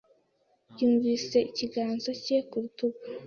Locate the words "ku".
2.49-2.55